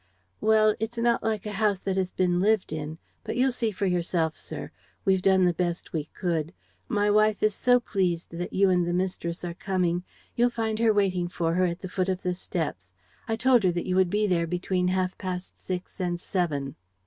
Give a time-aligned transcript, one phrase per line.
[0.39, 3.85] "Well, it's not like a house that has been lived in; but you'll see for
[3.85, 4.71] yourself, sir.
[5.05, 6.55] We've done the best we could.
[6.87, 10.03] My wife is so pleased that you and the mistress are coming!
[10.35, 12.95] You'll find her waiting for her at the foot of the steps.
[13.27, 16.77] I told her that you would be there between half past six and seven.